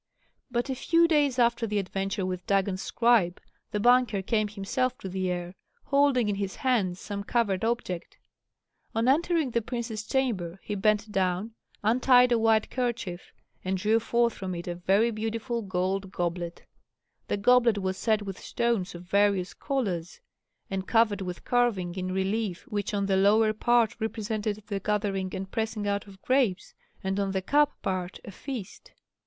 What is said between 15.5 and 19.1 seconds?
gold goblet; the goblet was set with stones of